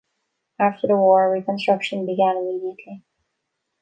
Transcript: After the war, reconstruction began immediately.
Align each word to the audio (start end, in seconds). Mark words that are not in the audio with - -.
After 0.57 0.87
the 0.87 0.95
war, 0.95 1.31
reconstruction 1.31 2.07
began 2.07 2.35
immediately. 2.37 3.03